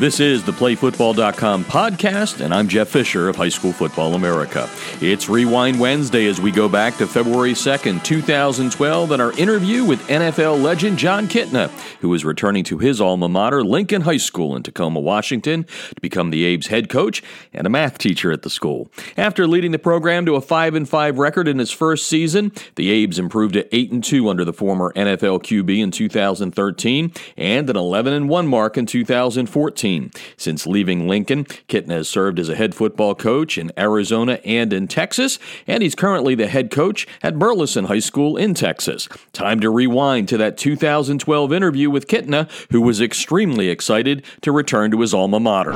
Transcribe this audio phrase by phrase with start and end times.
[0.00, 4.66] This is the PlayFootball.com podcast, and I'm Jeff Fisher of High School Football America.
[5.02, 10.00] It's Rewind Wednesday as we go back to February 2nd, 2012, and our interview with
[10.08, 11.68] NFL legend Jon Kitna,
[12.00, 16.30] who is returning to his alma mater, Lincoln High School in Tacoma, Washington, to become
[16.30, 17.22] the Abe's head coach
[17.52, 18.90] and a math teacher at the school.
[19.18, 22.88] After leading the program to a 5 and 5 record in its first season, the
[22.88, 27.76] Abes improved to 8 and 2 under the former NFL QB in 2013 and an
[27.76, 29.89] 11 and 1 mark in 2014.
[30.36, 34.88] Since leaving Lincoln, Kitna has served as a head football coach in Arizona and in
[34.88, 39.08] Texas, and he's currently the head coach at Burleson High School in Texas.
[39.32, 44.90] Time to rewind to that 2012 interview with Kitna, who was extremely excited to return
[44.92, 45.72] to his alma mater.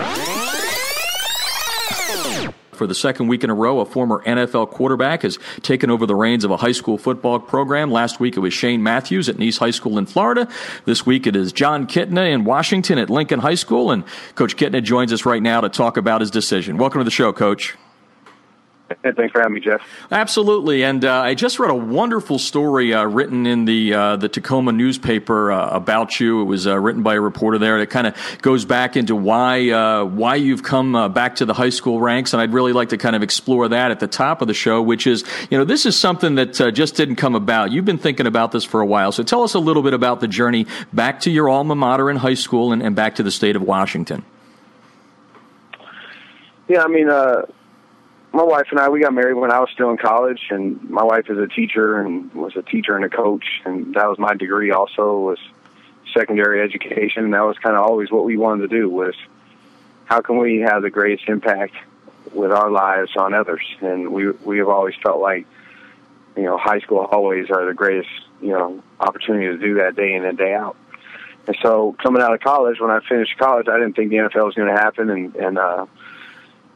[2.74, 6.14] For the second week in a row, a former NFL quarterback has taken over the
[6.14, 7.91] reins of a high school football program.
[7.91, 10.48] Last week it was Shane Matthews at Nice High School in Florida.
[10.84, 13.91] This week it is Jon Kitna in Washington at Lincoln High School.
[13.91, 16.77] And Coach Kitna joins us right now to talk about his decision.
[16.77, 17.77] Welcome to the show, Coach.
[19.03, 19.81] Hey, thanks for having me, Jeff.
[20.11, 24.28] Absolutely, and uh, I just read a wonderful story uh, written in the uh, the
[24.28, 26.42] Tacoma newspaper uh, about you.
[26.42, 27.78] It was uh, written by a reporter there.
[27.78, 31.70] It kind of goes back into why uh, why you've come back to the high
[31.70, 34.48] school ranks, and I'd really like to kind of explore that at the top of
[34.48, 34.83] the show.
[34.83, 37.72] Which is, you know, this is something that just didn't come about.
[37.72, 39.12] You've been thinking about this for a while.
[39.12, 42.17] So tell us a little bit about the journey back to your alma mater in
[42.17, 44.25] high school and, and back to the state of Washington.
[46.69, 47.09] Yeah, I mean
[48.34, 51.04] my wife and I we got married when I was still in college, and my
[51.04, 54.34] wife is a teacher and was a teacher and a coach, and that was my
[54.34, 54.72] degree.
[54.72, 55.38] Also was
[56.12, 59.14] secondary education, and that was kind of always what we wanted to do was
[60.04, 61.74] how can we have the greatest impact
[62.32, 65.46] with our lives on others, and we we have always felt like
[66.36, 68.10] you know high school hallways are the greatest
[68.42, 70.76] you know opportunity to do that day in and day out.
[71.46, 74.46] And so coming out of college, when I finished college, I didn't think the NFL
[74.46, 75.86] was going to happen, and and uh,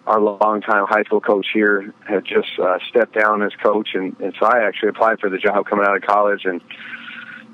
[0.09, 4.35] our longtime high school coach here had just uh, stepped down as coach, and, and
[4.41, 6.63] so I actually applied for the job coming out of college, and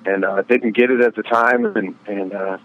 [0.06, 2.58] and uh, didn't get it at the time, and and uh,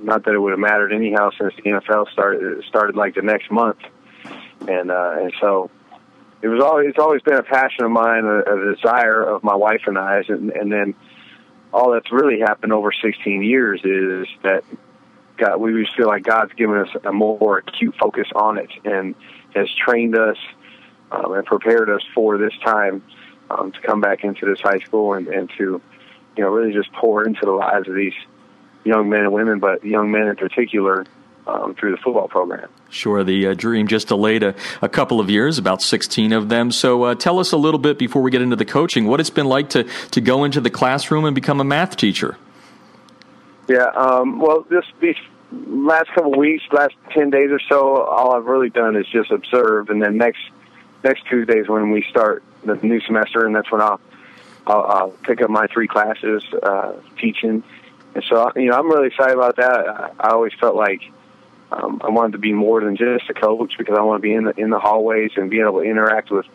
[0.00, 3.48] not that it would have mattered anyhow since the NFL started started like the next
[3.50, 3.78] month,
[4.66, 5.70] and uh, and so
[6.42, 9.54] it was always it's always been a passion of mine, a, a desire of my
[9.54, 10.94] wife and I, and, and then
[11.72, 14.64] all that's really happened over 16 years is that
[15.36, 19.14] God, we just feel like God's given us a more acute focus on it and
[19.54, 20.36] has trained us
[21.10, 23.02] um, and prepared us for this time
[23.50, 25.80] um, to come back into this high school and, and to,
[26.36, 28.14] you know, really just pour into the lives of these
[28.84, 31.04] young men and women, but young men in particular,
[31.46, 32.68] um, through the football program.
[32.90, 36.72] Sure, the uh, dream just delayed a, a, couple of years, about 16 of them.
[36.72, 39.30] So uh, tell us a little bit before we get into the coaching, what it's
[39.30, 42.36] been like to, to go into the classroom and become a math teacher.
[43.68, 45.16] Yeah, um, well, this these
[45.50, 49.30] last couple of weeks, last ten days or so, all I've really done is just
[49.30, 50.40] observe, and then next
[51.02, 54.00] next Tuesdays when we start the new semester, and that's when I'll
[54.66, 57.62] I'll, I'll pick up my three classes uh, teaching,
[58.14, 59.88] and so you know I'm really excited about that.
[59.88, 61.02] I, I always felt like
[61.72, 64.32] um, I wanted to be more than just a coach because I want to be
[64.34, 66.46] in the in the hallways and be able to interact with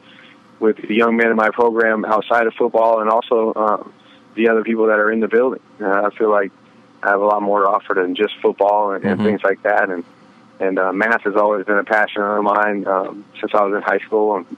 [0.60, 3.94] with the young men in my program outside of football and also um,
[4.36, 5.62] the other people that are in the building.
[5.82, 6.52] Uh, I feel like
[7.04, 9.26] I have a lot more to offer than just football and, and mm-hmm.
[9.26, 9.90] things like that.
[9.90, 10.04] And
[10.60, 13.82] and uh, math has always been a passion of mine um, since I was in
[13.82, 14.58] high school, and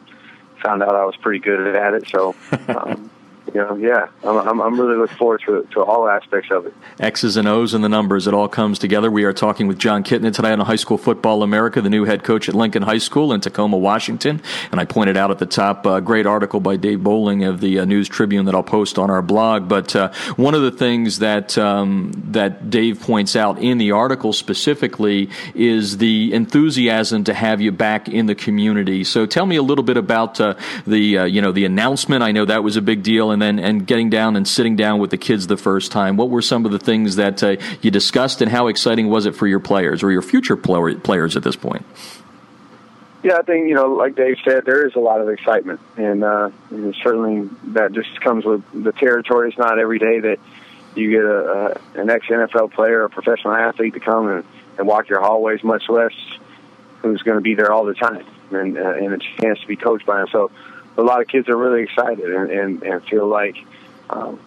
[0.62, 2.10] found out I was pretty good at it.
[2.10, 2.36] So
[2.68, 3.10] um,
[3.48, 6.74] you know, yeah, I'm, I'm, really looking forward to, to all aspects of it.
[7.00, 9.12] X's and O's and the numbers, it all comes together.
[9.12, 12.24] We are talking with Jon Kitna today on High School Football America, the new head
[12.24, 14.42] coach at Lincoln High School in Tacoma, Washington.
[14.72, 17.60] And I pointed out at the top a uh, great article by Dave Boling of
[17.60, 19.68] the uh, News Tribune that I'll post on our blog.
[19.68, 24.32] But uh, one of the things that um, that Dave points out in the article
[24.32, 29.04] specifically is the enthusiasm to have you back in the community.
[29.04, 30.56] So tell me a little bit about uh,
[30.88, 31.00] the
[31.30, 32.24] you know the announcement.
[32.24, 35.00] I know that was a big deal, and then and getting down and sitting down
[35.00, 36.16] with the kids the first time.
[36.16, 39.36] What were some of the things that uh, you discussed, and how exciting was it
[39.36, 41.86] for your players or your future players at this point?
[43.24, 46.24] Yeah, I think you know, like Dave said, there is a lot of excitement, and,
[46.24, 46.52] uh,
[47.02, 49.50] certainly that just comes with the territory.
[49.50, 50.40] It's not every day that
[50.96, 54.44] you get a, a an ex NFL player, a professional athlete, to come and,
[54.78, 56.14] and walk your hallways, much less
[57.02, 59.78] who's going to be there all the time, and uh, and a chance to be
[59.78, 60.28] coached by him.
[60.30, 60.52] So
[60.98, 63.58] a lot of kids are really excited and, and, and feel like,
[64.10, 64.40] um,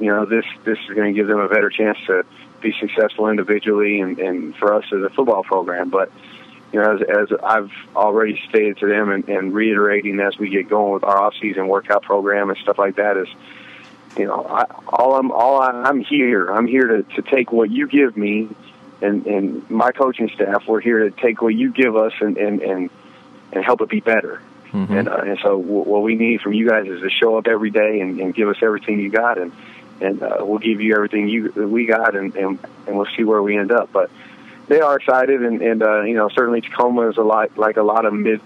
[0.00, 2.24] you know, this this is going to give them a better chance to
[2.60, 5.90] be successful individually and, and for us as a football program.
[5.90, 6.10] But
[6.72, 10.68] you know, as, as I've already stated to them and, and reiterating as we get
[10.68, 13.28] going with our off-season workout program and stuff like that is,
[14.16, 16.46] you know, I, all I'm all I, I'm here.
[16.46, 18.48] I'm here to, to take what you give me
[19.02, 22.62] and and my coaching staff, we're here to take what you give us and and
[22.62, 22.90] and,
[23.52, 24.40] and help it be better.
[24.72, 24.92] Mm-hmm.
[24.92, 27.70] And, uh, and so what we need from you guys is to show up every
[27.70, 29.52] day and, and give us everything you got, and
[30.00, 33.42] and uh, we'll give you everything you we got, and, and and we'll see where
[33.42, 33.92] we end up.
[33.92, 34.10] But
[34.68, 37.82] they are excited, and and uh, you know certainly Tacoma is a lot like a
[37.82, 38.40] lot of mid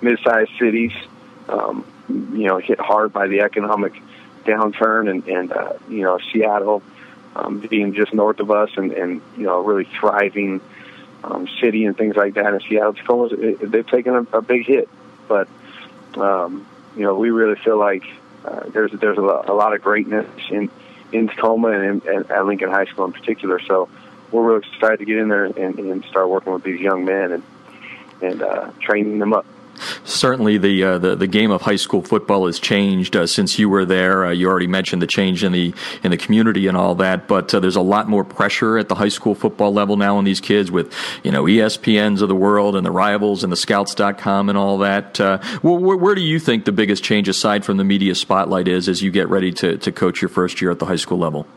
[0.00, 0.92] mid-sized cities,
[1.48, 3.92] um, you know, hit hard by the economic
[4.44, 6.82] downturn, and and uh, you know Seattle
[7.34, 10.60] um, being just north of us, and and you know really thriving
[11.22, 12.46] um, city and things like that.
[12.46, 14.88] And Seattle Tacoma, they've taken a, a big hit,
[15.28, 15.48] but
[16.16, 16.66] um,
[16.96, 18.04] you know we really feel like
[18.44, 20.70] uh, there's there's a lot, a lot of greatness in
[21.12, 23.60] in Tacoma and, in, and at Lincoln High School in particular.
[23.60, 23.88] So
[24.30, 27.32] we're really excited to get in there and, and start working with these young men
[27.32, 27.42] and
[28.22, 29.46] and uh, training them up.
[30.06, 33.68] Certainly, the, uh, the the game of high school football has changed uh, since you
[33.68, 34.26] were there.
[34.26, 35.74] Uh, you already mentioned the change in the
[36.04, 38.94] in the community and all that, but uh, there's a lot more pressure at the
[38.94, 40.94] high school football level now on these kids with
[41.24, 45.20] you know ESPNs of the world and the rivals and the Scouts.com and all that.
[45.20, 48.88] Uh, where, where, do you think the biggest change, aside from the media spotlight, is
[48.88, 51.48] as you get ready to to coach your first year at the high school level?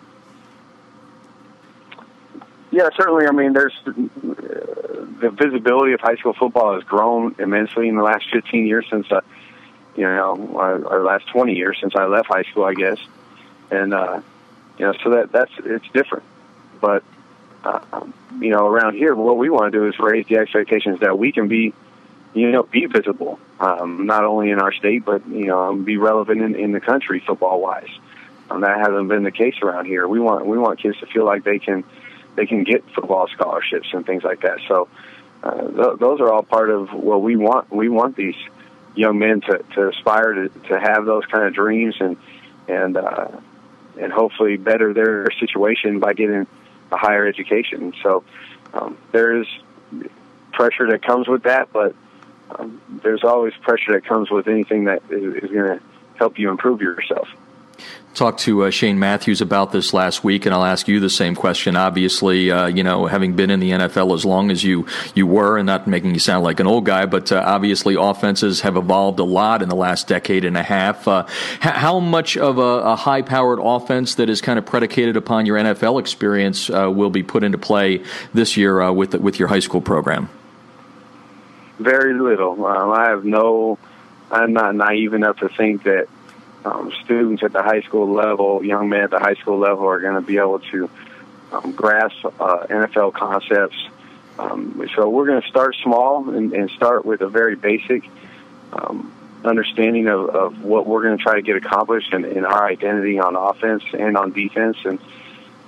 [2.79, 3.27] Yeah, certainly.
[3.27, 8.03] I mean, there's uh, the visibility of high school football has grown immensely in the
[8.03, 9.19] last 15 years since, uh,
[9.97, 12.97] you know, or last 20 years since I left high school, I guess.
[13.69, 14.21] And uh,
[14.77, 16.23] you know, so that that's it's different.
[16.79, 17.03] But
[17.65, 18.05] uh,
[18.39, 21.33] you know, around here, what we want to do is raise the expectations that we
[21.33, 21.73] can be,
[22.33, 26.41] you know, be visible, um, not only in our state, but you know, be relevant
[26.41, 27.89] in, in the country football wise.
[28.49, 30.07] Um, that hasn't been the case around here.
[30.07, 31.83] We want we want kids to feel like they can
[32.39, 34.59] they can get football scholarships and things like that.
[34.69, 34.87] So
[35.43, 37.69] uh, th- those are all part of what we want.
[37.69, 38.37] We want these
[38.95, 42.15] young men to, to aspire to, to have those kind of dreams and
[42.69, 43.27] and uh,
[43.99, 46.47] and hopefully better their situation by getting
[46.93, 47.93] a higher education.
[48.01, 48.23] So
[48.73, 49.47] um, there's
[50.53, 51.93] pressure that comes with that, but
[52.51, 55.81] um, there's always pressure that comes with anything that is, is going to
[56.15, 57.27] help you improve yourself
[58.13, 61.35] talked to uh, Shane Matthews about this last week, and I'll ask you the same
[61.35, 61.75] question.
[61.75, 64.85] Obviously, uh, you know, having been in the NFL as long as you
[65.15, 68.61] you were, and not making you sound like an old guy, but uh, obviously offenses
[68.61, 71.07] have evolved a lot in the last decade and a half.
[71.07, 71.25] Uh,
[71.61, 75.99] how much of a, a high-powered offense that is kind of predicated upon your NFL
[75.99, 78.03] experience uh, will be put into play
[78.33, 80.29] this year uh, with with your high school program?
[81.79, 82.65] Very little.
[82.65, 83.77] Um, I have no.
[84.31, 86.07] I'm not naive enough to think that
[86.65, 89.99] um, students at the high school level, young men at the high school level, are
[89.99, 90.89] going to be able to
[91.51, 93.77] um, grasp uh, NFL concepts.
[94.37, 98.09] Um, so we're going to start small and, and, start with a very basic
[98.71, 99.13] um,
[99.43, 103.19] understanding of, of, what we're going to try to get accomplished in, in, our identity
[103.19, 104.99] on offense and on defense, and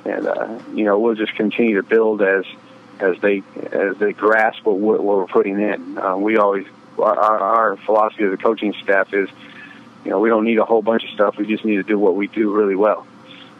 [0.05, 2.45] and uh, you know we'll just continue to build as
[2.99, 3.43] as they
[3.73, 5.97] as they grasp what, what we're putting in.
[5.97, 6.65] Uh, we always
[6.97, 9.29] our, our philosophy as a coaching staff is
[10.03, 11.37] you know, we don't need a whole bunch of stuff.
[11.37, 13.05] We just need to do what we do really well.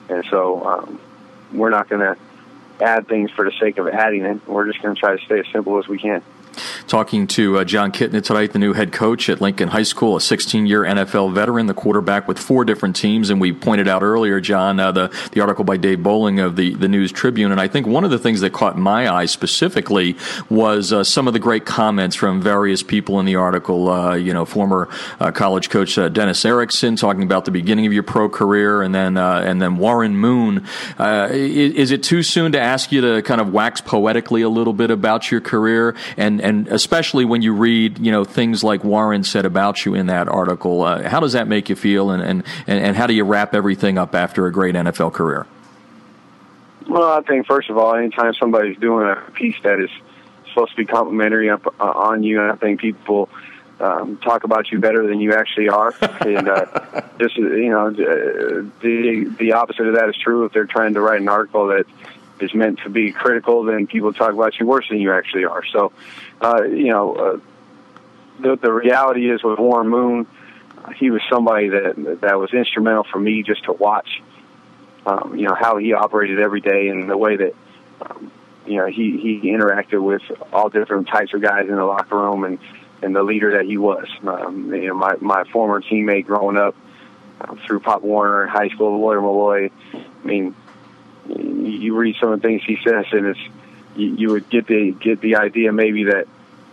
[0.10, 1.00] And so um,
[1.54, 2.18] we're not going to
[2.84, 4.48] add things for the sake of adding it.
[4.48, 6.24] We're just going to try to stay as simple as we can
[6.88, 10.22] talking to uh, Jon Kitna tonight, the new head coach at Lincoln High School, a
[10.22, 13.30] 16 year NFL veteran, the quarterback with four different teams.
[13.30, 16.74] And we pointed out earlier, Jon, uh, the, the article by Dave Boling of the,
[16.74, 17.52] the News Tribune.
[17.52, 20.18] And I think one of the things that caught my eye specifically
[20.50, 23.90] was uh, some of the great comments from various people in the article.
[23.90, 27.94] Uh, you know, former uh, college coach uh, Dennis Erickson talking about the beginning of
[27.94, 30.66] your pro career, and then and then Warren Moon.
[31.00, 34.74] Is, is it too soon to ask you to kind of wax poetically a little
[34.74, 39.24] bit about your career and and especially when you read, you know, things like Warren
[39.24, 40.82] said about you in that article.
[40.82, 43.98] Uh, how does that make you feel, and, and, and how do you wrap everything
[43.98, 45.48] up after a great NFL career?
[46.88, 49.90] Well, I think first of all, anytime somebody's doing a piece that is
[50.50, 53.30] supposed to be complimentary up, uh, on you, I think people
[53.80, 59.36] um, talk about you better than you actually are, and uh, just you know, the
[59.40, 60.46] the opposite of that is true.
[60.46, 61.86] If they're trying to write an article that
[62.42, 65.64] is meant to be critical, then people talk about you worse than you actually are.
[65.72, 65.92] So,
[66.42, 67.40] uh, you know, uh,
[68.40, 70.28] the, the reality is with Warren Moon,
[70.84, 74.22] uh, he was somebody that that was instrumental for me just to watch,
[75.06, 77.54] um, you know, how he operated every day and the way that,
[78.02, 78.32] um,
[78.66, 82.44] you know, he he interacted with all different types of guys in the locker room
[82.44, 82.60] and
[83.04, 84.08] and the leader that he was.
[84.26, 86.76] Um, you know, my my former teammate growing up
[87.42, 89.72] uh, through Pop Warner high school, Lawyer Milloy.
[89.94, 90.56] I mean,
[91.62, 93.40] you read some of the things he says, and it's
[93.96, 96.28] you, you would get the get the idea maybe that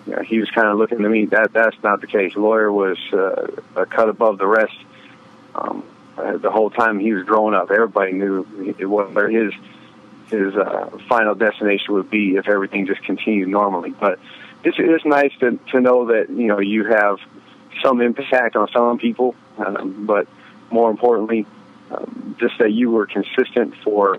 [0.07, 1.27] you know, he was kind of looking to me.
[1.27, 2.35] That that's not the case.
[2.35, 4.77] Lawyer was uh, a cut above the rest.
[5.55, 5.85] Um,
[6.17, 9.53] uh, the whole time he was growing up, everybody knew it was his
[10.31, 13.91] his uh, final destination would be if everything just continued normally.
[13.91, 14.19] But
[14.65, 17.19] it's it's nice to to know that you know you have
[17.83, 20.27] some impact on some people, um, but
[20.71, 21.47] more importantly,
[21.91, 24.19] um, just that you were consistent for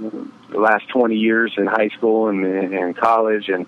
[0.00, 3.66] the last 20 years in high school and, and college and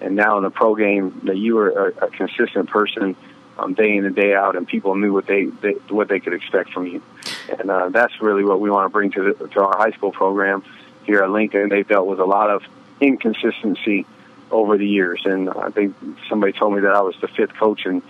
[0.00, 3.16] and now in the pro game that you were a, a consistent person
[3.58, 6.32] um, day in and day out, and people knew what they, they what they could
[6.32, 7.02] expect from you,
[7.58, 10.12] and uh, that's really what we want to bring to the, to our high school
[10.12, 10.64] program
[11.04, 11.68] here at Lincoln.
[11.68, 12.62] They've dealt with a lot of
[13.00, 14.06] inconsistency
[14.50, 15.94] over the years, and I think
[16.28, 18.02] somebody told me that I was the fifth coach in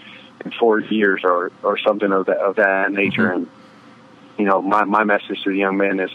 [0.45, 3.37] in four years or or something of that of that nature, mm-hmm.
[3.39, 3.49] and
[4.39, 6.11] you know my my message to the young men is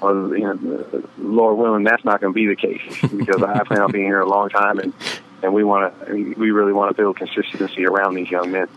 [0.00, 3.82] well, you know, Lord willing, that's not going to be the case because I plan
[3.82, 4.92] on being here a long time, and
[5.42, 8.68] and we want to, we really want to build consistency around these young men.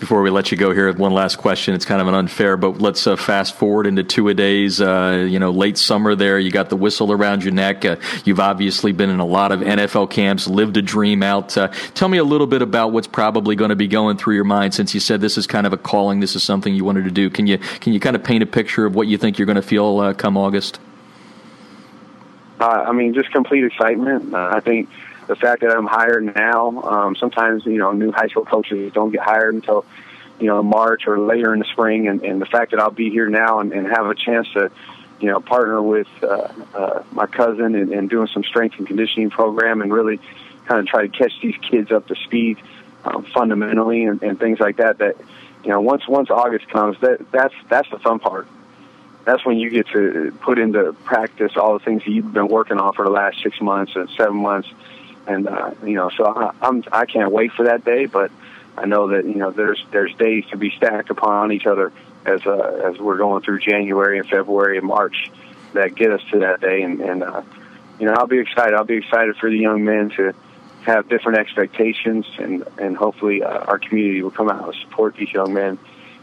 [0.00, 1.74] Before we let you go here, one last question.
[1.74, 4.80] It's kind of an unfair, but let's uh, fast forward into two a days.
[4.80, 7.84] Uh, you know, late summer there, you got the whistle around your neck.
[7.84, 11.54] Uh, you've obviously been in a lot of NFL camps, lived a dream out.
[11.54, 14.44] Uh, tell me a little bit about what's probably going to be going through your
[14.44, 16.20] mind since you said this is kind of a calling.
[16.20, 17.28] This is something you wanted to do.
[17.28, 19.56] Can you can you kind of paint a picture of what you think you're going
[19.56, 20.80] to feel uh, come August?
[22.58, 24.34] Uh, I mean, just complete excitement.
[24.34, 24.88] I think
[25.30, 29.12] the fact that I'm hired now, um, sometimes you know new high school coaches don't
[29.12, 29.86] get hired until
[30.40, 33.10] you know March or later in the spring, and, and the fact that I'll be
[33.10, 34.72] here now and, and have a chance to
[35.20, 39.30] you know partner with uh, uh, my cousin and, and doing some strength and conditioning
[39.30, 40.18] program and really
[40.64, 42.58] kind of try to catch these kids up to speed
[43.04, 44.98] um, fundamentally and, and things like that.
[44.98, 45.16] That
[45.62, 48.48] you know once once August comes, that that's that's the fun part
[49.24, 52.78] that's when you get to put into practice all the things that you've been working
[52.78, 54.68] on for the last six months and seven months
[55.26, 58.06] and uh, you know, so I, I'm I can't wait for that day.
[58.06, 58.30] But
[58.76, 61.92] I know that you know there's there's days to be stacked upon each other
[62.24, 65.30] as uh, as we're going through January and February and March
[65.72, 66.82] that get us to that day.
[66.82, 67.42] And, and uh,
[67.98, 68.74] you know, I'll be excited.
[68.74, 70.34] I'll be excited for the young men to
[70.82, 75.32] have different expectations, and and hopefully uh, our community will come out and support these
[75.32, 75.78] young men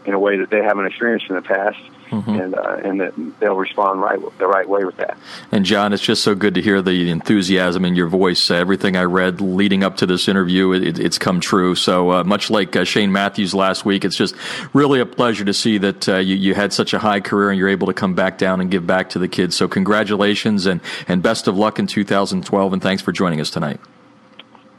[0.06, 2.30] in a way that they haven't experienced in the past mm-hmm.
[2.30, 5.18] and uh, and that they'll respond right the right way with that.
[5.52, 8.50] And Jon, it's just so good to hear the enthusiasm in your voice.
[8.50, 11.76] Uh, everything I read leading up to this interview, it, it's come true.
[11.76, 14.36] So uh, much like uh, Shane Matthews last week, it's just
[14.74, 17.60] really a pleasure to see that uh, you, you had such a high career and
[17.60, 19.56] you're able to come back down and give back to the kids.
[19.56, 22.74] So congratulations and and best of luck in 2012.
[22.74, 23.80] And thanks for joining us tonight.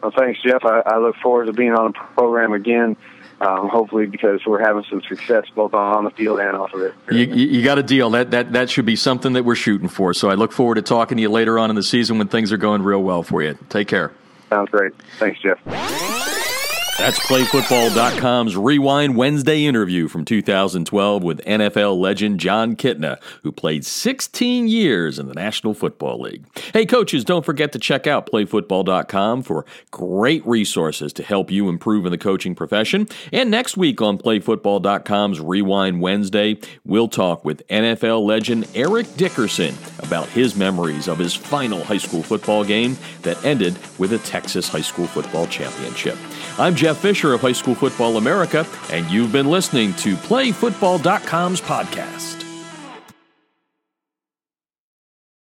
[0.03, 0.65] Well, thanks, Jeff.
[0.65, 2.97] I, I look forward to being on the program again
[3.41, 6.95] um, hopefully because we're having some success both on the field and off of it.
[7.11, 8.11] You, you, got a deal.
[8.11, 10.13] That, that, that should be something that we're shooting for.
[10.13, 12.53] So I look forward to talking to you later on in the season when things
[12.53, 13.57] are going real well for you.
[13.69, 14.13] Take care.
[14.49, 14.93] Sounds great.
[15.19, 15.59] Thanks, Jeff.
[16.99, 24.67] That's PlayFootball.com's Rewind Wednesday interview from 2012 with NFL legend Jon Kitna, who played 16
[24.67, 26.45] years in the National Football League.
[26.73, 32.05] Hey, coaches, don't forget to check out PlayFootball.com for great resources to help you improve
[32.05, 33.07] in the coaching profession.
[33.33, 40.27] And next week on PlayFootball.com's Rewind Wednesday, we'll talk with NFL legend Eric Dickerson about
[40.31, 44.81] his memories of his final high school football game that ended with a Texas high
[44.81, 46.19] school football championship.
[46.59, 52.48] I'm Jeff Fisher of High School Football America, and you've been listening to PlayFootball.com's podcast.